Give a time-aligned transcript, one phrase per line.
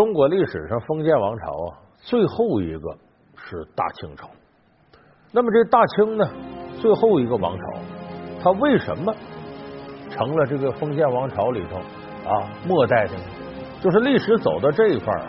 [0.00, 2.96] 中国历史上封建王朝啊，最后一个
[3.36, 4.30] 是大清朝。
[5.30, 6.26] 那么这大清呢，
[6.80, 7.64] 最后一个王朝，
[8.42, 9.14] 它为什么
[10.08, 11.76] 成了这个封建王朝里头
[12.26, 13.24] 啊末代的呢？
[13.82, 15.26] 就是历史走到这一块儿，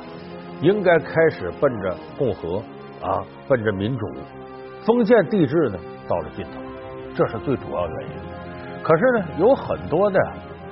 [0.61, 2.59] 应该开始奔着共和
[3.01, 4.07] 啊，奔着民主，
[4.85, 5.77] 封建帝制呢
[6.07, 6.61] 到了尽头，
[7.13, 8.15] 这是最主要原因。
[8.81, 10.17] 可是呢，有很多的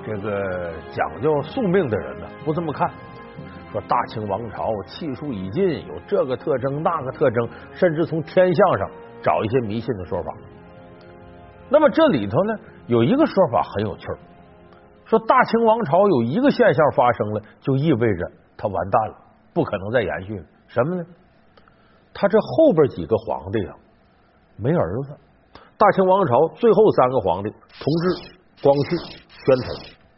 [0.07, 2.89] 这个讲究宿命的人呢，不这么看。
[3.71, 8.89] 说大清王朝气数已尽，有这个特征那个特征，甚至从天象上
[9.21, 10.33] 找一些迷信的说法。
[11.69, 12.55] 那么这里头呢，
[12.87, 14.17] 有一个说法很有趣儿，
[15.05, 19.15] 说大清王朝有一个现象发生了，就意味着它完蛋了，
[19.53, 20.45] 不可能再延续了。
[20.67, 21.03] 什么呢？
[22.11, 23.75] 他这后边几个皇帝啊，
[24.57, 25.16] 没儿子。
[25.77, 29.75] 大清王朝最后三个皇帝，同治、光绪、宣统，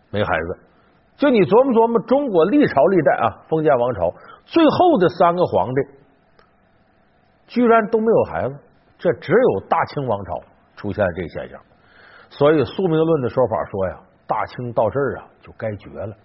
[0.09, 0.59] 没孩子。
[1.21, 4.09] 就你琢磨琢磨，中国历朝历代啊，封建王朝
[4.43, 5.81] 最后的三个皇帝，
[7.45, 8.57] 居然都没有孩子，
[8.97, 10.41] 这只有大清王朝
[10.75, 11.61] 出现了这个现象。
[12.31, 16.15] 所以宿命论的说法说呀，大清到这儿啊就该绝了。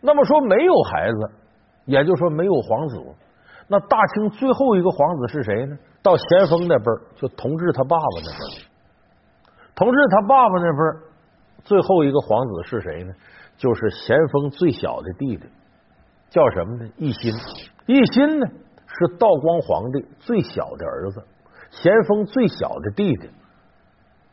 [0.00, 1.30] 那么说没有孩子，
[1.86, 3.02] 也就是说没有皇子。
[3.66, 5.76] 那大清最后一个皇子是谁呢？
[6.00, 8.70] 到咸丰那辈儿，就同治他爸爸那辈儿。
[9.74, 11.02] 同治他爸爸那辈儿，
[11.64, 13.12] 最后一个皇子是谁呢？
[13.56, 15.44] 就是咸丰最小的弟弟，
[16.30, 16.90] 叫什么呢？
[16.98, 17.32] 奕欣。
[17.86, 18.46] 奕欣呢
[18.86, 21.22] 是道光皇帝最小的儿子，
[21.70, 23.30] 咸丰最小的弟弟。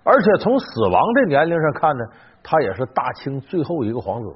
[0.03, 2.03] 而且从死亡的年龄上看呢，
[2.43, 4.35] 他也是大清最后一个皇子。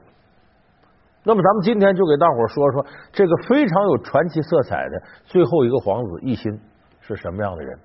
[1.23, 6.57] 那么咱们今天就给大伙说说这个非常有传奇色彩的最后一个皇子奕欣
[7.01, 7.77] 是什么样的人。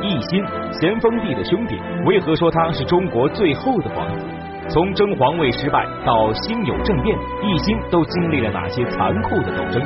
[0.00, 0.44] 奕欣，
[0.80, 4.26] 咸丰帝的兄弟，为何说他是中国最后的皇子？
[4.68, 9.82] 从争皇位失败到辛酉政变，奕欣都经历了哪些残酷的斗争？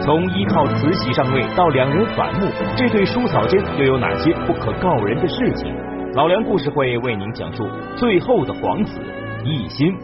[0.00, 5.74] 从依靠慈禧上位到两人反目，这对叔嫂间又有哪些不可告人的事情？
[6.14, 8.98] 老梁故事会为您讲述最后的皇子
[9.44, 9.94] 奕欣。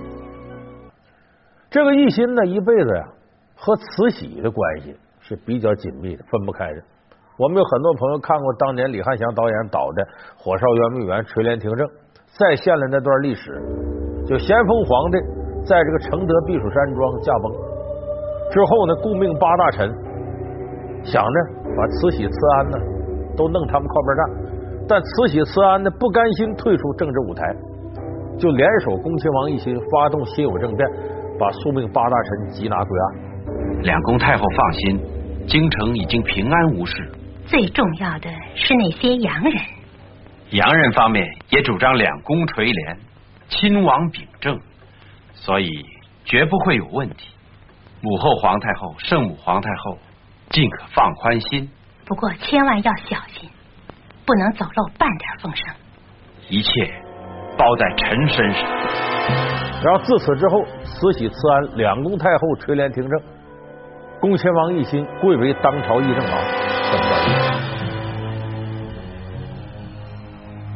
[1.70, 3.04] 这个奕欣呢，一辈子呀
[3.56, 6.82] 和慈禧的关系是比较紧密的，分不开的。
[7.38, 10.04] 我们有很多朋友看过当年李汉祥导演导的
[10.36, 11.86] 《火烧圆明园垂帘听政》，
[12.38, 13.60] 再现了那段历史。
[14.30, 15.18] 就咸丰皇帝
[15.66, 17.52] 在这个承德避暑山庄驾崩
[18.52, 19.90] 之后呢，顾命八大臣
[21.02, 21.36] 想着
[21.76, 22.78] 把慈禧、慈安呢
[23.36, 24.22] 都弄他们靠边站，
[24.88, 27.42] 但慈禧、慈安呢不甘心退出政治舞台，
[28.38, 30.88] 就联手恭亲王奕欣发动辛酉政变。
[31.40, 33.82] 把宿命八大臣缉拿归案。
[33.82, 35.00] 两宫太后放心，
[35.46, 37.10] 京城已经平安无事。
[37.46, 39.54] 最重要的是那些洋人。
[40.50, 42.98] 洋人方面也主张两宫垂帘，
[43.50, 44.58] 亲王秉政，
[45.34, 45.66] 所以
[46.24, 47.34] 绝不会有问题。
[48.00, 49.98] 母后皇太后、圣母皇太后
[50.50, 51.68] 尽可放宽心。
[52.06, 53.50] 不过千万要小心，
[54.24, 55.74] 不能走漏半点风声。
[56.48, 56.70] 一切
[57.58, 58.62] 包在臣身上。
[59.82, 63.20] 然后自此之后，慈禧、慈安两宫太后垂帘听政，
[64.20, 66.32] 恭亲王奕欣贵为当朝议政王。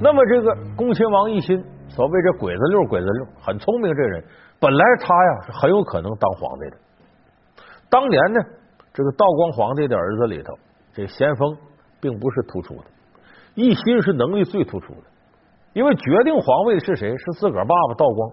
[0.00, 1.64] 那么这个恭亲王奕欣，
[1.94, 4.24] 所谓这鬼子六，鬼子六很聪明，这人
[4.58, 6.76] 本来他呀是很有可能当皇帝的。
[7.88, 8.40] 当年呢，
[8.92, 10.58] 这个道光皇帝的儿子里头，
[10.92, 11.56] 这咸丰
[12.00, 12.84] 并不是突出的，
[13.54, 15.02] 奕欣是能力最突出的，
[15.72, 18.32] 因为决定皇位是谁，是自个儿爸爸道光。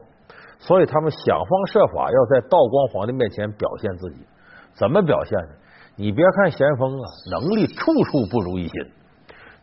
[0.57, 4.25] 所以他们想方设法要在道光皇帝面前表现自己，
[4.73, 5.49] 怎么表现呢？
[5.97, 8.91] 你别看咸丰啊，能力处处不如一心，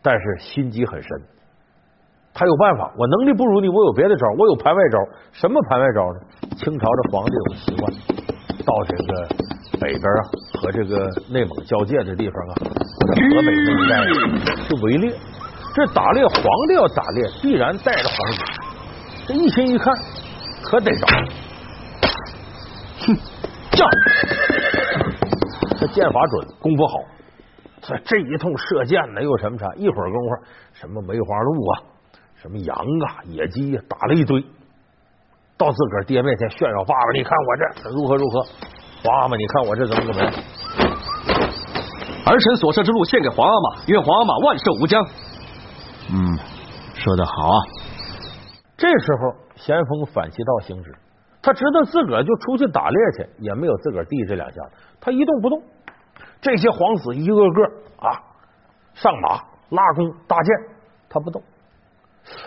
[0.03, 1.23] 但是心机很深。
[2.39, 4.99] 他有办法，我能力不如你，我有别的招，我有盘外招。
[5.33, 6.21] 什么盘外招呢？
[6.55, 7.93] 清朝的皇帝有个习惯，
[8.65, 9.27] 到这个
[9.81, 10.23] 北边啊
[10.55, 14.07] 和这个内蒙交界的地方啊，或者河北那一带
[14.69, 15.13] 去围猎。
[15.75, 18.39] 这打猎，皇帝要打猎，必然带着皇子。
[19.27, 19.93] 这一心一看。
[20.61, 21.07] 可得着，
[23.07, 23.17] 哼，
[23.71, 23.87] 叫！
[25.79, 26.95] 他剑法准，功夫好，
[27.81, 29.67] 这这一通射箭呢，又什么啥？
[29.77, 30.37] 一会儿功夫，
[30.75, 31.81] 什么梅花鹿啊，
[32.41, 34.41] 什么羊啊，野鸡呀，打了一堆，
[35.57, 38.43] 到自个儿爹面前炫耀：“爸爸，你看我这如何如何？
[39.03, 40.33] 皇阿玛，你看我这怎么怎么样？”
[42.27, 45.05] 儿臣所射之鹿献给皇阿玛，愿皇阿玛万寿无疆。
[46.13, 46.39] 嗯，
[46.95, 47.59] 说的好啊。
[48.77, 49.49] 这时候。
[49.59, 50.95] 咸丰反其道行之，
[51.43, 54.71] 他知道自个儿就出去打猎去，也没有自个儿弟这两下子，
[55.01, 55.61] 他一动不动。
[56.41, 57.63] 这些皇子一个个
[57.99, 58.23] 啊，
[58.95, 59.31] 上马
[59.71, 60.55] 拉弓搭箭，
[61.11, 61.43] 他不动。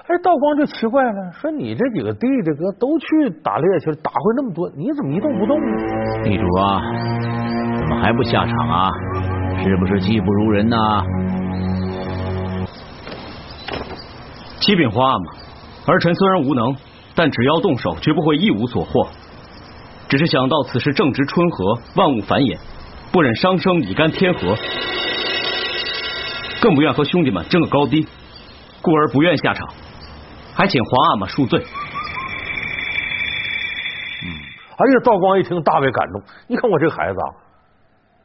[0.08, 5.66] 哎，道光就奇怪了，说你这几个弟弟哥都去打猎去了，打回那么多，你怎么一动不动呢？
[6.24, 6.82] 地主啊，
[7.78, 8.90] 怎么还不下场啊？
[9.64, 11.04] 是不是技不如人呐？
[14.60, 15.26] 启禀皇阿玛，
[15.88, 16.76] 儿臣虽然无能，
[17.16, 19.08] 但只要动手，绝不会一无所获。
[20.08, 22.58] 只是想到此时正值春和，万物繁衍，
[23.12, 24.56] 不忍伤生以干天和，
[26.62, 28.06] 更不愿和兄弟们争个高低，
[28.82, 29.68] 故而不愿下场，
[30.56, 31.60] 还请皇阿玛恕罪。
[34.24, 34.26] 嗯
[34.78, 36.22] 哎呀，道光一听大为感动。
[36.48, 37.30] 你看我这孩子啊，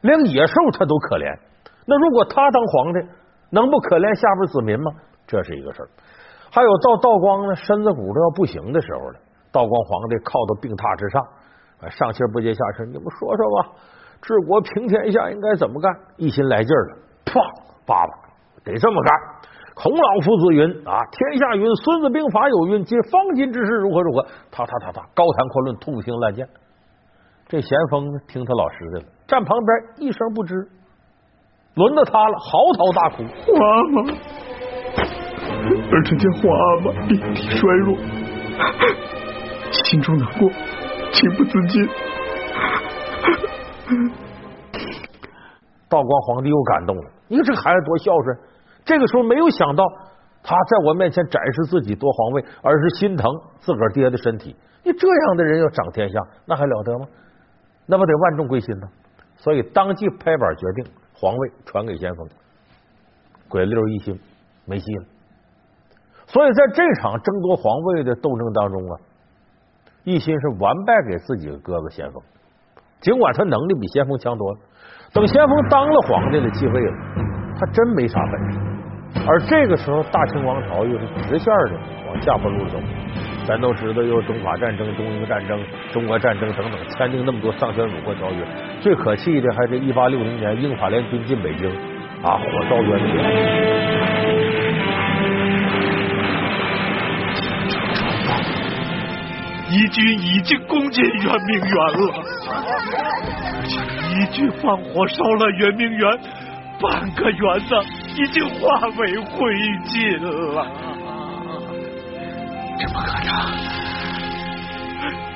[0.01, 1.37] 连野兽他都可怜。
[1.85, 2.99] 那如果他当皇帝，
[3.51, 4.91] 能不可怜下边子民吗？
[5.27, 5.89] 这是一个事儿。
[6.49, 9.19] 还有到道光呢，身子骨都要不行的时候了，
[9.51, 11.21] 道光皇帝靠到病榻之上，
[11.91, 13.69] 上气不接下气，你们说说吧，
[14.21, 15.93] 治国平天下应该怎么干？
[16.17, 17.39] 一心来劲儿了，啪，
[17.85, 18.13] 爸爸
[18.63, 19.09] 得这么干。
[19.77, 24.25] 孔老夫子云啊，天下云，孙子兵法有云，今方今之事如何如何？
[24.49, 26.49] 他他他他，高谈阔论，痛心滥谏。
[27.47, 30.67] 这咸丰呢，听他老师的了，站旁边一声不吱。
[31.75, 33.23] 轮到他了，嚎啕大哭。
[33.45, 34.01] 皇阿玛，
[35.91, 37.95] 儿臣见皇阿玛病体衰弱，
[39.85, 40.49] 心中难过，
[41.13, 41.87] 情不自禁。
[45.87, 48.35] 道光皇帝又感动了，你看这孩子多孝顺。
[48.87, 49.83] 这个时候没有想到
[50.41, 53.29] 他在我面前展示自己夺皇位，而是心疼
[53.59, 54.55] 自个儿爹的身体。
[54.83, 57.05] 你这样的人要掌天下，那还了得吗？
[57.85, 58.87] 那不得万众归心呢？
[59.35, 62.27] 所以当即拍板决定皇位传给咸丰。
[63.49, 64.19] 鬼六一心
[64.65, 65.03] 没戏了。
[66.25, 68.93] 所以在这场争夺皇位的斗争当中啊，
[70.05, 72.23] 一心是完败给自己的哥哥咸丰。
[73.01, 74.59] 尽管他能力比咸丰强多了，
[75.13, 76.93] 等咸丰当了皇帝了，继位了，
[77.59, 78.56] 他真没啥本事。
[79.25, 82.77] 而这个时候，大清王朝又是直线的往下坡路走。
[83.45, 85.57] 咱都知道，有中法战争、中英战争、
[85.93, 88.45] 中俄战争等等，签订那么多丧权辱国条约。
[88.81, 91.69] 最可气的还是一八六零年英法联军进北京，
[92.21, 93.23] 啊，火烧圆明园。
[99.69, 102.13] 义军已经攻进圆明园了，
[104.09, 106.19] 敌军放火烧了圆明园，
[106.81, 107.75] 半个园子。
[108.17, 109.37] 已经化为灰
[109.85, 110.17] 烬
[110.55, 110.65] 了，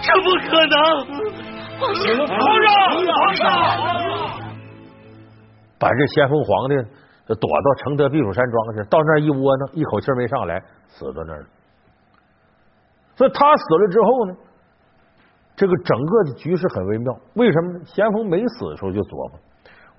[0.01, 0.73] 这不可能？
[1.77, 2.35] 怎么可能？
[2.39, 2.73] 皇上，
[3.05, 3.45] 皇上！
[5.77, 6.75] 把这先锋皇帝
[7.27, 11.47] 躲到承德避暑山庄去，到那儿一窝囊，一口气没上来，死在那儿了。
[13.15, 14.33] 所以他死了之后呢，
[15.55, 17.15] 这个整个的局势很微妙。
[17.35, 17.85] 为什么呢？
[17.85, 19.39] 咸丰没死的时候就琢磨，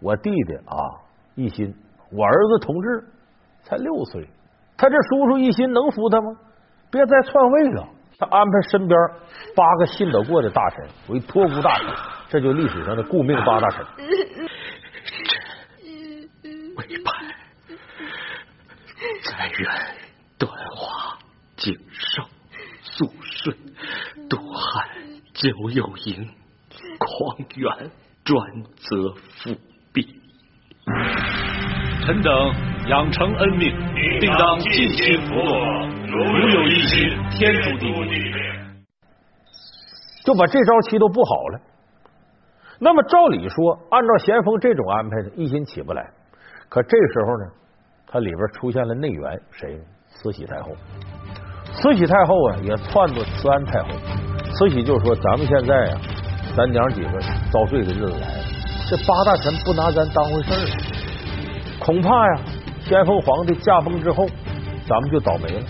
[0.01, 0.75] 我弟弟啊，
[1.37, 1.73] 一心。
[2.13, 3.05] 我儿子同志
[3.63, 4.29] 才六岁，
[4.77, 6.37] 他这叔叔一心能服他吗？
[6.91, 7.89] 别再篡位了。
[8.19, 8.99] 他安排身边
[9.57, 11.87] 八个信得过的大臣为托孤大臣，
[12.29, 13.85] 这就历史上的顾命八大臣。
[16.77, 17.13] 为派
[19.25, 19.69] 在任
[20.39, 21.19] 端华、
[21.57, 22.23] 景寿、
[22.83, 23.57] 肃顺、
[24.29, 24.87] 笃汉、
[25.35, 26.29] 久有营、
[26.99, 27.91] 匡源、
[28.25, 29.57] 专责辅
[29.93, 30.21] 弼。
[32.05, 32.33] 臣等
[32.89, 33.73] 养成恩命，
[34.19, 35.87] 定当尽心服诺。
[36.09, 38.33] 如有一心，天诛地灭。
[40.25, 41.61] 就把这招棋都布好了。
[42.81, 46.05] 那么照理说，按照咸丰这种安排呢，一心起不来。
[46.69, 47.53] 可这时候呢，
[48.07, 49.85] 他里边出现了内援，谁呢？
[50.09, 50.73] 慈禧太后。
[51.73, 53.89] 慈禧太后啊，也撺掇慈安太后。
[54.55, 56.01] 慈禧就说：“咱们现在啊，
[56.57, 57.21] 咱娘几个
[57.53, 58.45] 遭罪的日子来了，
[58.91, 60.67] 这八大臣不拿咱当回事儿。”
[61.85, 62.41] 恐怕呀，
[62.81, 64.25] 先锋皇帝驾崩之后，
[64.89, 65.67] 咱们就倒霉了。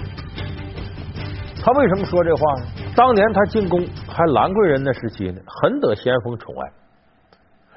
[1.64, 2.66] 他为什么说这话呢？
[2.95, 6.73] 当年他进宫还兰贵人的时期呢，很得先锋宠爱。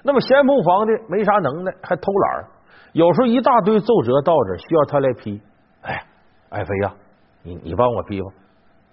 [0.03, 2.45] 那么先锋皇帝没啥能耐，还偷懒
[2.91, 5.41] 有时候一大堆奏折到这，需要他来批。
[5.81, 6.03] 哎，
[6.49, 6.93] 爱妃呀，
[7.41, 8.27] 你你帮我批吧。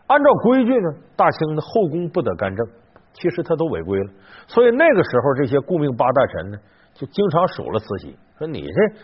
[0.07, 2.65] 按照规矩呢，大清的后宫不得干政，
[3.13, 4.13] 其实他都违规了。
[4.47, 6.59] 所以那个时候，这些顾命八大臣呢，
[6.95, 8.97] 就经常数落慈禧，说你这。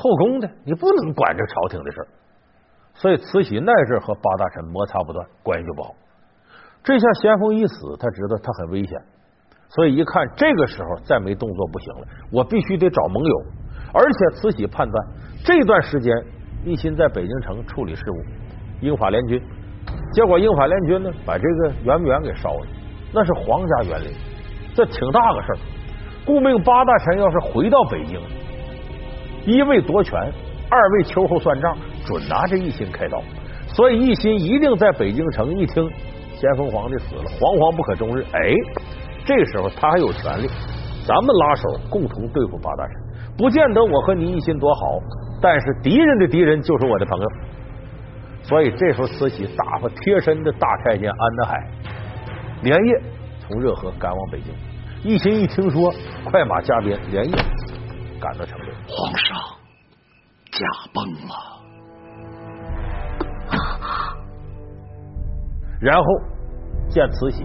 [0.00, 2.06] 后宫的，你不能管这朝廷的事儿，
[2.94, 5.92] 所以慈禧那阵和八大臣摩擦不断，关系就不好。
[6.84, 8.96] 这下咸丰一死，他知道他很危险，
[9.68, 13.42] 所以一看这个时候再没动作不行了，我必须得找盟友。
[13.92, 15.06] 而且慈禧判断
[15.44, 16.14] 这段时间
[16.64, 18.16] 一心在北京城处理事务，
[18.80, 19.42] 英法联军，
[20.12, 22.66] 结果英法联军呢把这个圆明园给烧了，
[23.12, 24.12] 那是皇家园林，
[24.76, 25.58] 这挺大个事儿。
[26.24, 28.20] 顾命八大臣要是回到北京。
[29.48, 30.14] 一为夺权，
[30.68, 31.74] 二为秋后算账，
[32.04, 33.18] 准拿这一心开刀。
[33.68, 35.88] 所以一心一定在北京城一听
[36.36, 38.22] 咸丰皇帝死了，惶惶不可终日。
[38.32, 38.52] 哎，
[39.24, 40.46] 这时候他还有权利
[41.06, 42.94] 咱们拉手共同对付八大臣，
[43.38, 44.98] 不见得我和你一心多好，
[45.40, 47.26] 但是敌人的敌人就是我的朋友。
[48.42, 51.70] 所以这时候慈禧打发贴身的大太监安德海，
[52.62, 53.00] 连夜
[53.40, 54.52] 从热河赶往北京。
[55.02, 55.90] 一心一听说，
[56.30, 57.34] 快马加鞭，连夜
[58.20, 58.70] 赶到城里。
[58.88, 59.38] 皇上
[60.50, 61.34] 驾崩了。
[65.80, 66.04] 然后
[66.88, 67.44] 见慈禧，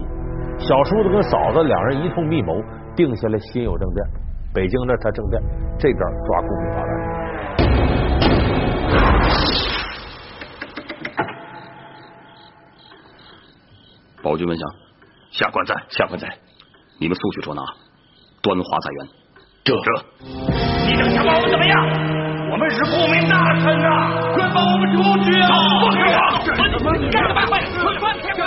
[0.58, 2.52] 小叔子跟嫂子两人一通密谋，
[2.96, 4.04] 定下了辛酉政变。
[4.52, 5.42] 北京那他政变，
[5.78, 7.04] 这边抓顾命八大臣。
[14.22, 14.74] 宝军闻降，
[15.30, 16.38] 下官在，下官在。
[16.98, 17.62] 你们速去捉拿
[18.42, 19.08] 端华在元。
[19.64, 19.90] 这这，
[20.84, 21.74] 你想想把我们怎么样？
[22.52, 24.32] 我们是顾命大臣啊！
[24.34, 25.48] 快放我们出去啊！
[25.80, 26.20] 放开我！
[27.00, 27.40] 你干什么？
[27.40, 27.50] 快
[27.98, 28.44] 快快！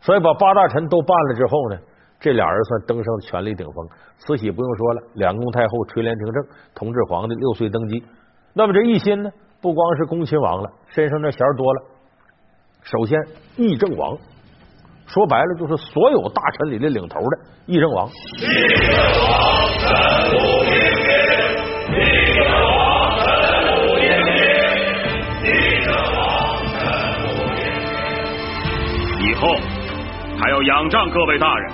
[0.00, 1.78] 所以把八大臣都办了之后呢，
[2.18, 3.88] 这俩人算登上权力顶峰。
[4.18, 6.44] 慈禧不用说了，两宫太后垂帘听政，
[6.74, 8.02] 同治皇帝六岁登基。
[8.52, 9.30] 那么这奕心呢，
[9.60, 11.82] 不光是恭亲王了，身上这衔多了。
[12.82, 13.18] 首先，
[13.56, 14.18] 议政王，
[15.06, 18.08] 说白了就是所有大臣里的领头的议政王。
[30.42, 31.70] 还要仰仗各位大人，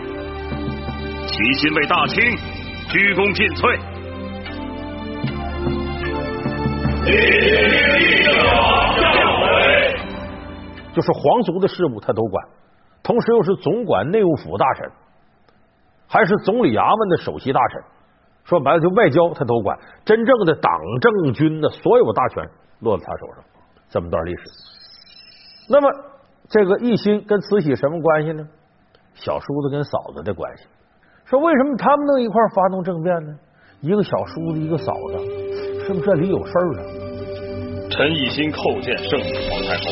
[1.27, 2.23] 齐心为大清
[2.91, 3.81] 鞠躬尽瘁。
[10.93, 12.47] 就是皇族的事务他都管，
[13.03, 14.91] 同时又是总管内务府大臣，
[16.07, 17.83] 还是总理衙门的首席大臣。
[18.45, 22.45] 说白了，就外交他都管，真正的党政军的所有大权
[22.81, 23.45] 落在他手上。
[23.89, 24.43] 这么段历史，
[25.71, 25.91] 那么
[26.51, 28.47] 这个奕欣跟慈禧什么关系呢？
[29.21, 30.65] 小叔子跟嫂子的关系。
[31.25, 33.39] 说为什么他们能一块发动政变呢？
[33.81, 35.19] 一个小叔子，一个嫂子，
[35.87, 36.83] 是不是这里有事儿啊？
[37.91, 39.85] 陈奕欣叩见圣母皇太后。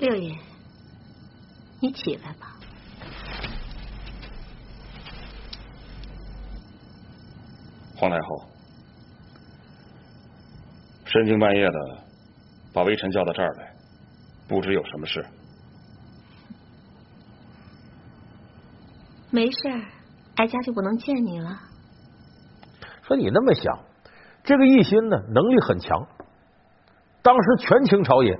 [0.00, 0.34] 六爷，
[1.80, 2.56] 你起来吧。
[7.96, 8.44] 皇太后，
[11.04, 11.98] 深更半夜的
[12.72, 13.72] 把微臣叫到这儿来，
[14.48, 15.24] 不知有什么事。
[19.34, 19.56] 没事，
[20.36, 21.48] 哀家就不能见你了。
[23.00, 23.78] 说你那么想，
[24.44, 26.06] 这个奕欣呢，能力很强，
[27.22, 28.38] 当时权倾朝野。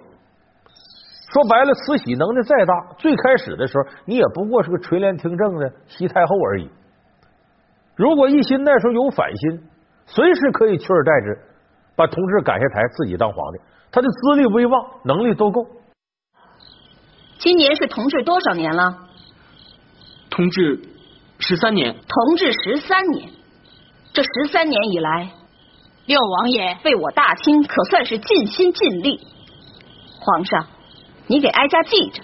[1.32, 6.70] 说白了，慈禧能力再大，最开始的时候，你也不过是个垂帘听政的西太后而已。
[7.96, 9.64] 如果奕欣那时候有反心，
[10.04, 11.40] 随时可以取而代之，
[11.96, 13.60] 把同治赶下台，自己当皇帝。
[13.90, 15.66] 他的资历、威望、能力都够。
[17.38, 19.08] 今年是同治多少年了？
[20.32, 20.80] 同治
[21.40, 21.94] 十三年。
[21.94, 23.28] 同治十三年，
[24.14, 25.30] 这十三年以来，
[26.06, 29.20] 六王爷为我大清可算是尽心尽力。
[30.20, 30.66] 皇上，
[31.26, 32.22] 你给哀家记着，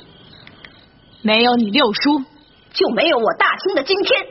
[1.22, 2.20] 没有你六叔，
[2.70, 4.26] 就没有我大清的今天。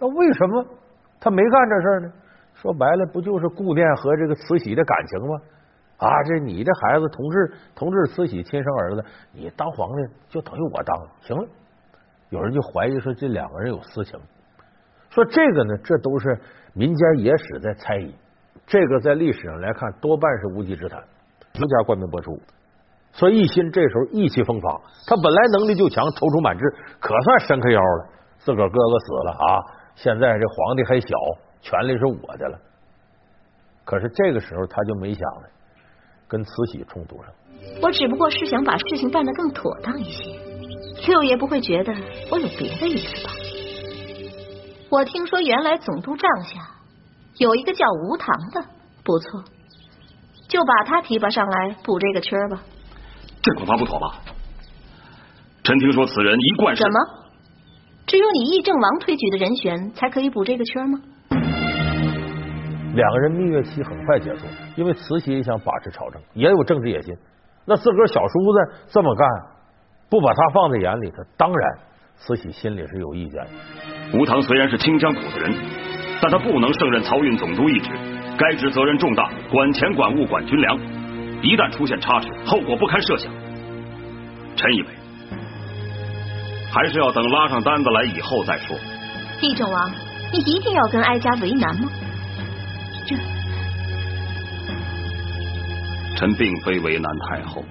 [0.00, 0.64] 那为什么
[1.20, 2.12] 他没干这事呢？
[2.60, 5.38] 说白了，不就是顾念和这个慈禧的感情吗？
[5.98, 11.10] 啊，这你这孩子，同治同治慈禧亲生儿子，你当皇帝就等于我当了。
[11.20, 11.44] 行了，
[12.30, 14.18] 有人就怀疑说这两个人有私情。
[15.10, 16.38] 说这个呢，这都是
[16.72, 18.14] 民间野史在猜疑，
[18.66, 21.02] 这个在历史上来看多半是无稽之谈，
[21.52, 22.38] 独家冠名播出。
[23.10, 26.62] 所以奕欣这时候意气风发，他本来能力就强，踌躇满志，
[27.00, 28.06] 可算伸开腰了。
[28.38, 29.48] 自个儿哥哥死了啊，
[29.96, 31.08] 现在这皇帝还小，
[31.60, 32.58] 权力是我的了。
[33.84, 35.48] 可是这个时候他就没想了，
[36.28, 37.26] 跟慈禧冲突上。
[37.82, 40.38] 我只不过是想把事情办得更妥当一些，
[41.08, 41.92] 六爷不会觉得
[42.30, 43.32] 我有别的意思吧？
[44.90, 46.60] 我听说原来总督帐下
[47.36, 48.64] 有一个叫吴棠的，
[49.04, 49.42] 不错，
[50.48, 52.62] 就把他提拔上来补这个缺吧。
[53.42, 54.20] 这恐怕不妥吧？
[55.64, 56.98] 臣听说此人一贯是什么？
[58.06, 61.00] 只有你议政王推举的人选才可以补这个缺吗？
[62.98, 67.14] 两个人蜜月期很快结束，因为慈禧也想把持朝政，也有政治野心。
[67.64, 69.28] 那自个儿小叔子这么干，
[70.10, 71.78] 不把他放在眼里，他当然
[72.16, 74.18] 慈禧心里是有意见的。
[74.18, 75.54] 吴棠虽然是清江浦的人，
[76.20, 77.88] 但他不能胜任漕运总督一职，
[78.36, 80.76] 该职责任重大，管钱管物管军粮，
[81.40, 83.32] 一旦出现差池，后果不堪设想。
[84.56, 84.88] 臣以为。
[86.72, 88.76] 还是要等拉上单子来以后再说。
[89.40, 89.88] 议政王，
[90.32, 91.88] 你一定要跟哀家为难吗？
[93.08, 93.16] 这，
[96.14, 97.64] 臣并非为难太后，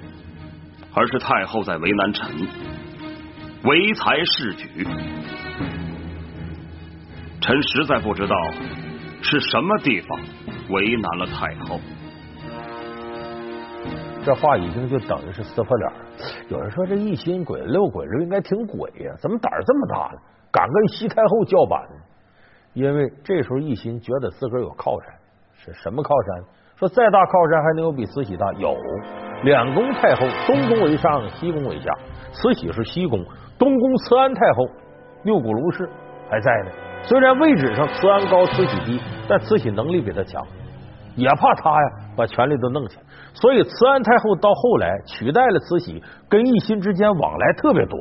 [0.96, 2.32] 而是太后在为难臣，
[3.64, 4.88] 唯才是举。
[7.40, 8.36] 臣实在不知道
[9.22, 10.20] 是什么地方
[10.70, 11.80] 为难了太后。
[14.26, 16.00] 这话已经就等于是撕破脸了。
[16.50, 20.20] 有人说这一心鬼六鬼这应该挺鬼呀，怎么胆儿这么大呢？
[20.52, 22.02] 敢跟西太后叫板呢？
[22.74, 25.10] 因为这时候一心觉得自个儿有靠山，
[25.58, 26.44] 是什么靠山？
[26.78, 28.54] 说再大靠山还能有比慈禧大？
[28.54, 28.76] 有
[29.44, 31.92] 两宫太后，东宫为上，西宫为下。
[32.32, 33.26] 慈禧是西宫，
[33.58, 34.68] 东宫慈安太后
[35.24, 35.90] 六古卢氏
[36.30, 36.72] 还在呢。
[37.02, 40.46] 虽然位置上慈安高，慈禧低，但慈禧能力比他强，
[41.16, 43.00] 也怕他呀把权力都弄去。
[43.34, 48.00] 所以慈安太后到后来取代了慈禧，跟奕欣之间往来特别多。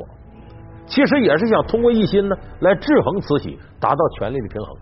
[0.85, 4.75] 其实也是想通过奕欣呢来制衡慈禧，达到权力的平衡。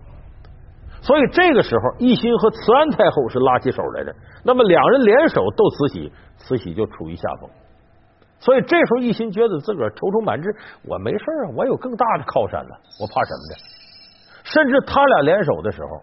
[1.06, 4.12] 所以这个时候，奕欣和慈安太后是拉起手来的。
[4.42, 7.48] 那么两人联手斗慈禧，慈禧就处于下风。
[8.40, 10.50] 所以这时候，奕欣觉得自个儿踌躇满志，
[10.82, 13.52] 我没事啊，我有更大的靠山呢，我怕什么的？
[14.42, 16.02] 甚至他俩联手的时候，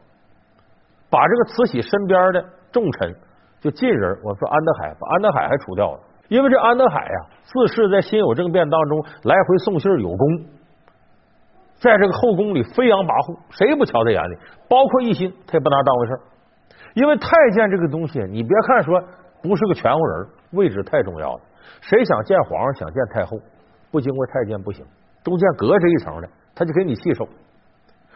[1.12, 2.40] 把这个慈禧身边的
[2.72, 3.14] 重臣。
[3.60, 10.24] 就近人，我说安德海把安德海还除掉了，因为这安德海呀，自恃在辛酉政变当中来回送信有功，
[11.84, 14.38] 在这个后宫里飞扬跋扈，谁不瞧在眼里，
[14.72, 16.12] 包括奕欣，他也不拿当回事
[16.96, 19.04] 因为太监这个东西，你别看说
[19.44, 21.42] 不是个全乎人，位置太重要了。
[21.82, 23.36] 谁想见皇上，想见太后，
[23.92, 24.86] 不经过太监不行，
[25.24, 27.28] 中间隔着一层的，他就给你气受。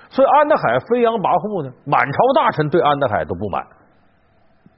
[0.10, 3.68] 所以安德海飞扬跋扈呢，满朝大臣对安德海都不满。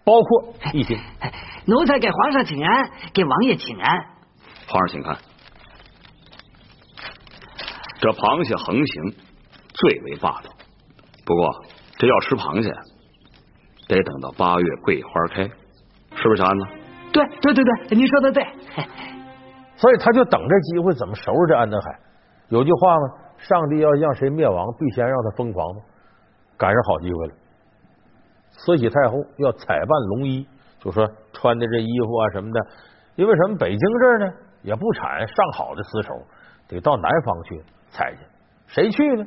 [0.03, 0.97] 包括一心，
[1.67, 4.05] 奴才给皇上请安，给王爷请安。
[4.67, 5.15] 皇上请看，
[7.99, 9.13] 这螃蟹横行
[9.73, 10.49] 最为霸道。
[11.25, 11.47] 不过
[11.97, 12.71] 这要吃螃蟹，
[13.87, 16.65] 得等到八月桂花开，是不是小安子？
[17.11, 18.43] 对对对对，您说的对。
[19.75, 21.99] 所以他就等这机会，怎么收拾这安德海？
[22.49, 23.01] 有句话吗？
[23.37, 25.81] 上帝要让谁灭亡，必先让他疯狂吗？
[26.57, 27.33] 赶上好机会了。
[28.51, 30.45] 慈禧太后要采办龙衣，
[30.79, 32.59] 就说穿的这衣服啊什么的，
[33.15, 33.57] 因为什么？
[33.57, 36.13] 北京这儿呢也不产上好的丝绸，
[36.67, 38.19] 得到南方去采去。
[38.67, 39.25] 谁去呢？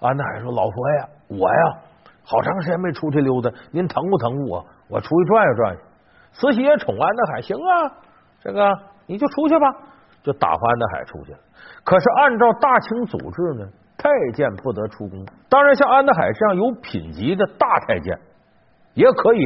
[0.00, 1.78] 安德海说：“老佛爷，我呀，
[2.24, 4.64] 好长时间没出去溜达，您疼不疼我？
[4.88, 5.80] 我出去转悠转悠。”
[6.32, 7.92] 慈禧也宠安德海，行啊，
[8.40, 8.72] 这个
[9.06, 9.66] 你就出去吧，
[10.22, 11.34] 就打发安德海出去。
[11.84, 15.26] 可是按照大清组织呢，太监不得出宫。
[15.48, 18.18] 当然，像安德海这样有品级的大太监。
[18.94, 19.38] 也可以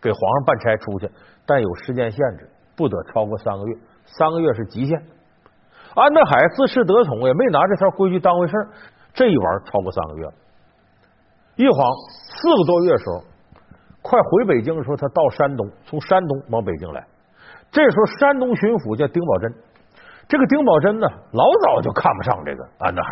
[0.00, 1.10] 给皇上办差出去，
[1.44, 4.98] 但有时间限制，不得超过三个月，三个月是极限。
[5.96, 8.52] 安德海自恃得宠，也没拿这条规矩当回事
[9.16, 10.34] 这一玩超过三个月了，
[11.56, 11.76] 一晃
[12.12, 13.24] 四个多月时候，
[14.02, 17.02] 快回北京的时候，他到山东，从山东往北京来。
[17.72, 19.52] 这时候山东巡抚叫丁宝桢，
[20.28, 23.08] 这个丁宝桢呢，老早就看不上这个安德海。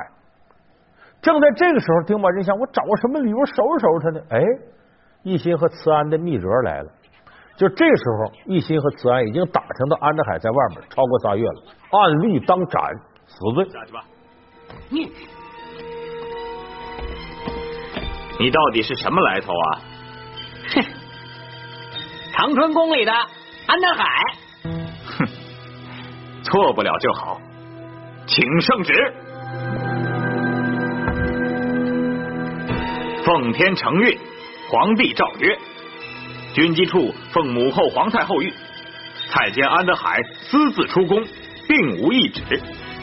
[1.23, 4.20] 正在这个时候，丁宝桢想，我找个什么理由收拾收拾他呢？
[4.29, 4.44] 哎。
[5.25, 6.90] 一心和慈安的密折来了，
[7.57, 12.83] 就这时候，一心和慈安已经打听到安德海在外面超过仨月了，按律当斩，
[13.27, 13.64] 死罪。
[13.71, 14.05] 下去吧。
[14.88, 15.12] 你，
[18.40, 19.81] 你到底是什么来头啊？
[20.75, 20.83] 哼，
[22.33, 24.05] 长春宫里的安德海。
[25.19, 25.27] 哼，
[26.43, 27.40] 错不了就好，
[28.27, 29.14] 请圣旨。
[33.25, 34.19] 奉天承运。
[34.71, 35.57] 皇帝诏曰：
[36.55, 38.53] 军机处奉母后皇太后谕，
[39.33, 41.21] 太监安德海私自出宫，
[41.67, 42.43] 并无一旨，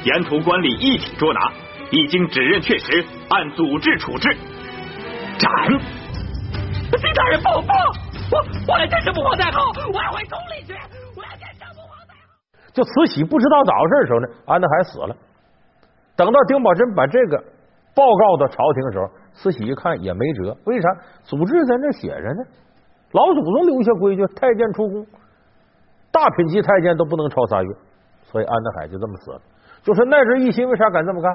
[0.05, 1.51] 沿途官吏一体捉拿，
[1.91, 4.31] 一经指认确实，按组织处置，
[5.37, 5.51] 斩。
[6.95, 7.71] 丁大人不不，
[8.31, 8.39] 我
[8.71, 10.71] 我来见圣母皇太后，我要回宫里去，
[11.19, 12.31] 我要见圣母皇太后。
[12.71, 15.15] 就慈禧不知道咋回事的时候呢，安德海死了。
[16.15, 17.35] 等到丁宝桢把这个
[17.93, 19.11] 报告到朝廷的时候。
[19.33, 20.89] 慈禧一看也没辙，为啥？
[21.23, 22.43] 组织在那写着呢，
[23.11, 25.05] 老祖宗留下规矩，太监出宫，
[26.11, 27.69] 大品级太监都不能超仨月，
[28.23, 29.41] 所以安德海就这么死了。
[29.83, 31.31] 就是那阵一心为啥敢这么干？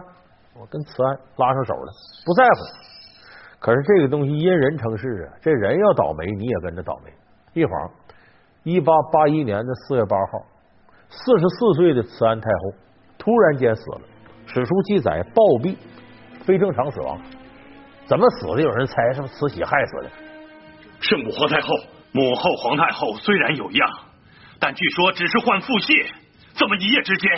[0.58, 1.92] 我跟慈安拉上手了，
[2.24, 2.56] 不在乎。
[3.58, 7.12] 可是这个东西因人成事啊，这人要倒霉，你也跟着倒霉。
[7.52, 7.90] 一晃，
[8.62, 10.38] 一八八一年的四月八号，
[11.08, 12.72] 四十四岁的慈安太后
[13.18, 14.00] 突然间死了。
[14.46, 15.76] 史书记载暴毙，
[16.44, 17.18] 非正常死亡。
[18.06, 18.62] 怎么死的？
[18.62, 20.10] 有人猜是不是慈禧害死的？
[21.00, 21.68] 圣母皇太后、
[22.12, 23.90] 母后皇太后虽然有恙，
[24.58, 26.06] 但据说只是患腹泻，
[26.54, 27.30] 怎么一夜之间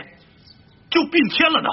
[0.91, 1.69] 就病天了呢？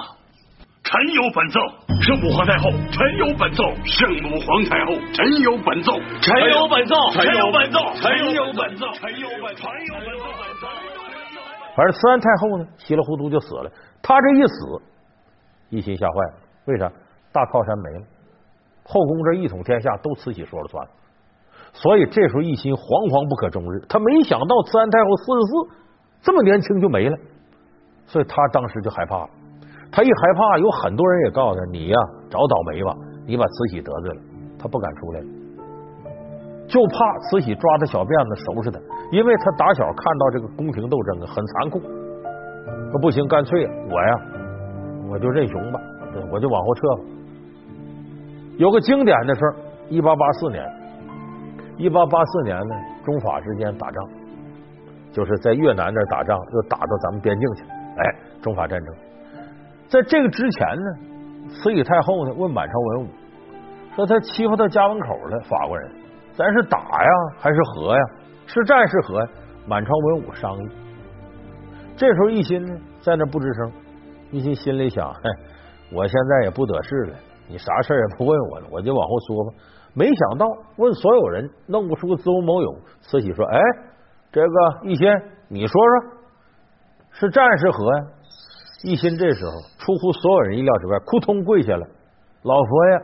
[0.83, 1.59] 臣有本奏，
[2.01, 10.67] 圣母皇太后，臣有本奏，圣母皇太后，臣有本奏，臣有本奏，臣有本奏，臣有本奏，臣有本奏，臣有本奏。
[11.75, 13.71] 反正慈安太后呢，稀里糊涂就死了。
[14.03, 14.81] 她这一死，
[15.69, 16.33] 一心吓坏了。
[16.65, 16.87] 为啥？
[17.33, 18.05] 大靠山没了，
[18.85, 20.87] 后宫这一统天下都慈禧说了算。
[21.75, 23.83] 所以这时候奕心惶惶不可终日。
[23.91, 25.51] 他没想到慈安太后四十四
[26.23, 27.15] 这么年轻就没了，
[28.07, 29.29] 所以他当时就害怕了。
[29.91, 31.97] 他一害怕，有很多人也告诉他：“你呀，
[32.31, 32.95] 找倒霉吧，
[33.27, 34.21] 你把慈禧得罪了。”
[34.57, 35.25] 他不敢出来了，
[36.67, 36.95] 就怕
[37.27, 38.79] 慈禧抓他小辫子收拾他，
[39.11, 41.79] 因为他打小看到这个宫廷斗争啊很残酷。
[42.91, 44.11] 说不行，干脆我呀，
[45.11, 45.79] 我就认雄吧，
[46.31, 47.01] 我就往后撤吧。
[48.57, 49.55] 有个经典的事儿，
[49.89, 50.63] 一八八四年，
[51.77, 54.09] 一八八四年呢，中法之间打仗，
[55.11, 57.63] 就是在越南那打仗，又打到咱们边境去，
[57.97, 58.95] 哎，中法战争。
[59.89, 63.07] 在这个之前呢，慈禧太后呢问满朝文武
[63.95, 65.91] 说：“他欺负到家门口了，法国人，
[66.33, 68.01] 咱是打呀还是和呀？
[68.45, 69.27] 是战是和呀？”
[69.67, 70.67] 满朝文武商议。
[71.97, 73.71] 这时候一心呢在那不吱声，
[74.31, 75.29] 一心心里想：“嘿，
[75.91, 77.15] 我现在也不得势了，
[77.47, 79.51] 你啥事也不问我了，我就往后说吧。”
[79.95, 82.77] 没想到问所有人弄不出个子午卯酉。
[83.01, 83.59] 慈禧说：“哎，
[84.31, 84.47] 这个
[84.83, 85.07] 奕心，
[85.47, 86.11] 你说说，
[87.11, 88.03] 是战是和呀？”
[88.83, 91.87] 奕心这时候出乎所有人意料之外，扑通跪下了。
[92.43, 93.01] 老佛爷，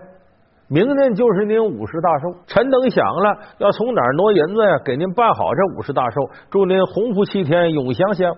[0.68, 8.36] 明天就是您五十大寿，臣等想了，要从哪儿挪银子呀，给您办好这五十大寿，祝您洪福齐天，永祥祥。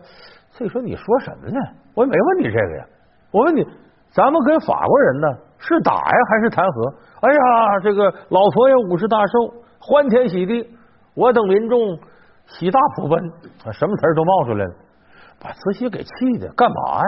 [0.51, 1.59] 所以说，你说什么呢？
[1.95, 2.85] 我也没问你这个呀。
[3.31, 3.65] 我问你，
[4.13, 6.93] 咱们跟法国人呢，是打呀还是谈和？
[7.21, 9.33] 哎呀，这个老佛爷五十大寿，
[9.79, 10.69] 欢天喜地，
[11.15, 11.97] 我等民众
[12.45, 13.19] 喜大普奔，
[13.71, 14.73] 什么词儿都冒出来了，
[15.41, 17.05] 把慈禧给气的，干嘛呀？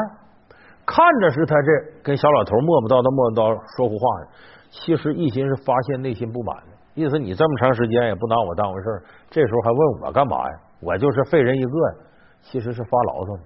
[0.85, 4.27] 看着是他这跟小老头磨磨叨叨磨磨叨说胡话呢，
[4.71, 6.55] 其实一心是发现内心不满
[6.95, 7.19] 意思。
[7.19, 10.57] 你这么长时间也不拿我当回事这时候还问我干嘛呀？
[10.81, 11.95] 我就是废人一个呀。
[12.41, 13.43] 其实是发牢骚呢，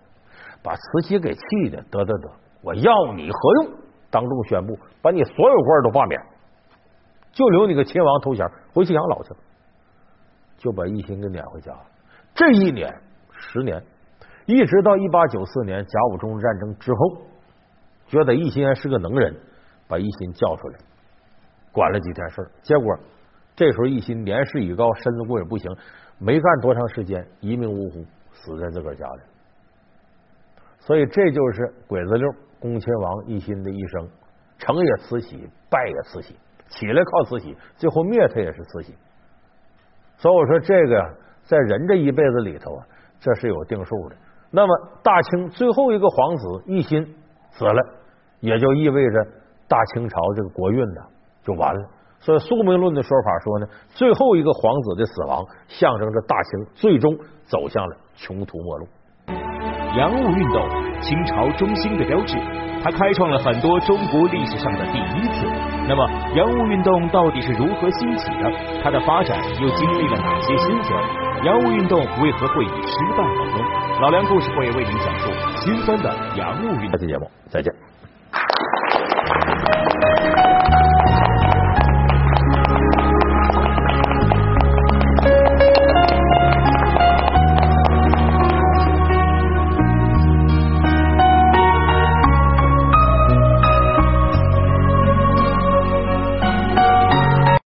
[0.61, 2.29] 把慈禧给气的，得得得，
[2.61, 3.79] 我要你何用？
[4.11, 6.19] 当众宣布，把你所有官都罢免，
[7.31, 9.37] 就留你个亲王头衔，回去养老去了，
[10.57, 11.81] 就把奕心给撵回家了。
[12.33, 12.93] 这一撵
[13.31, 13.83] 十年。
[14.45, 17.21] 一直到一八九四年甲午中日战争之后，
[18.07, 19.35] 觉得奕欣是个能人，
[19.87, 20.79] 把奕心叫出来
[21.71, 22.49] 管了几天事儿。
[22.63, 22.97] 结果
[23.55, 25.69] 这时候奕心年事已高，身子骨也不行，
[26.17, 29.21] 没干多长时间，一命呜呼，死在自个儿家里。
[30.79, 34.07] 所以这就是鬼子六恭亲王奕欣的一生，
[34.57, 36.35] 成也慈禧，败也慈禧，
[36.67, 38.93] 起来靠慈禧，最后灭他也是慈禧。
[40.17, 41.09] 所以我说这个呀
[41.43, 42.85] 在人这一辈子里头啊，
[43.19, 44.15] 这是有定数的。
[44.51, 47.15] 那么，大清最后一个皇子奕欣
[47.51, 47.81] 死了，
[48.39, 49.27] 也就意味着
[49.67, 51.01] 大清朝这个国运呢
[51.43, 51.89] 就完了。
[52.19, 58.87] 所以，宿命论的说法说呢，最后一个皇子的死亡，象征着大清最终走向了穷途末路。
[59.97, 60.61] 洋务运动，
[61.01, 62.37] 清朝中兴的标志，
[62.83, 65.47] 它开创了很多中国历史上的第一次。
[65.87, 68.51] 那么，洋务运动到底是如何兴起的？
[68.83, 71.03] 它的发展又经历了哪些辛酸？
[71.43, 73.65] 洋务运动为何会以失败告终？
[74.01, 76.91] 老梁故事会为您讲述辛酸的洋务运动。
[76.91, 77.73] 下期节目再见。